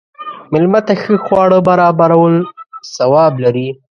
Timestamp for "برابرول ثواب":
1.69-3.33